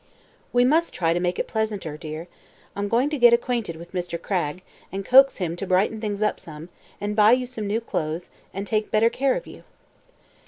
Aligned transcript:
"We 0.51 0.65
must 0.65 0.95
try 0.95 1.13
to 1.13 1.19
make 1.19 1.37
it 1.37 1.45
pleasanter, 1.47 1.95
dear. 1.95 2.27
I'm 2.75 2.87
going 2.87 3.11
to 3.11 3.19
get 3.19 3.33
acquainted 3.33 3.75
with 3.75 3.91
Mr. 3.93 4.19
Cragg 4.19 4.63
and 4.91 5.05
coax 5.05 5.37
him 5.37 5.55
to 5.57 5.67
brighten 5.67 6.01
things 6.01 6.23
up 6.23 6.39
some, 6.39 6.69
and 6.99 7.15
buy 7.15 7.33
you 7.33 7.45
some 7.45 7.67
new 7.67 7.79
clothes, 7.81 8.31
and 8.51 8.65
take 8.65 8.89
better 8.89 9.11
care 9.11 9.35
of 9.35 9.45
you." 9.45 9.63